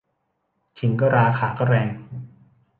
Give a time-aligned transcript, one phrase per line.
[0.77, 1.87] ขิงก็ราข่าก็แรง